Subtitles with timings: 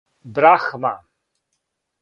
[0.33, 0.93] Брахма